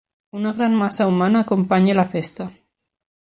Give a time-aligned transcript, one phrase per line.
[0.37, 2.51] Una gran massa humana acompanya la festa.